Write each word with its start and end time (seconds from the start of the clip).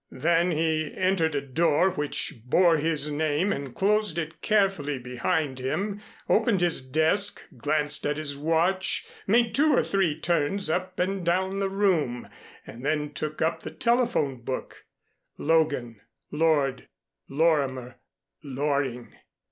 Then 0.09 0.49
he 0.49 0.95
entered 0.97 1.35
a 1.35 1.41
door 1.41 1.91
which 1.91 2.33
bore 2.43 2.77
his 2.77 3.11
name 3.11 3.53
and 3.53 3.75
closed 3.75 4.17
it 4.17 4.41
carefully 4.41 4.97
behind 4.97 5.59
him, 5.59 6.01
opened 6.27 6.61
his 6.61 6.83
desk, 6.83 7.43
glanced 7.55 8.03
at 8.07 8.17
his 8.17 8.35
watch, 8.35 9.05
made 9.27 9.53
two 9.53 9.75
or 9.77 9.83
three 9.83 10.19
turns 10.19 10.71
up 10.71 10.99
and 10.99 11.23
down 11.23 11.59
the 11.59 11.69
room 11.69 12.27
and 12.65 12.83
then 12.83 13.13
took 13.13 13.43
up 13.43 13.61
the 13.61 13.69
telephone 13.69 14.37
book, 14.41 14.85
Logan 15.37 16.01
Lord 16.31 16.87
Lorimer, 17.29 17.99
Loring. 18.41 19.13